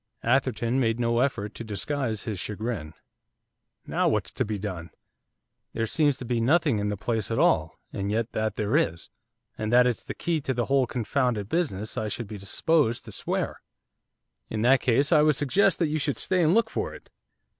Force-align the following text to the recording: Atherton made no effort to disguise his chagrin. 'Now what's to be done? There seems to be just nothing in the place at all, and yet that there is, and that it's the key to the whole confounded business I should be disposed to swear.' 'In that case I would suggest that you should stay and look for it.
Atherton 0.23 0.79
made 0.79 0.99
no 0.99 1.19
effort 1.19 1.53
to 1.53 1.63
disguise 1.63 2.23
his 2.23 2.39
chagrin. 2.39 2.95
'Now 3.85 4.07
what's 4.07 4.31
to 4.31 4.43
be 4.43 4.57
done? 4.57 4.89
There 5.73 5.85
seems 5.85 6.17
to 6.17 6.25
be 6.25 6.37
just 6.37 6.45
nothing 6.45 6.79
in 6.79 6.89
the 6.89 6.97
place 6.97 7.29
at 7.29 7.37
all, 7.37 7.77
and 7.93 8.09
yet 8.09 8.31
that 8.31 8.55
there 8.55 8.75
is, 8.75 9.09
and 9.59 9.71
that 9.71 9.85
it's 9.85 10.03
the 10.03 10.15
key 10.15 10.41
to 10.41 10.55
the 10.55 10.65
whole 10.65 10.87
confounded 10.87 11.47
business 11.49 11.97
I 11.99 12.07
should 12.07 12.25
be 12.25 12.39
disposed 12.39 13.05
to 13.05 13.11
swear.' 13.11 13.61
'In 14.49 14.63
that 14.63 14.79
case 14.81 15.11
I 15.11 15.21
would 15.21 15.35
suggest 15.35 15.77
that 15.77 15.87
you 15.89 15.99
should 15.99 16.17
stay 16.17 16.41
and 16.41 16.55
look 16.55 16.71
for 16.71 16.95
it. 16.95 17.11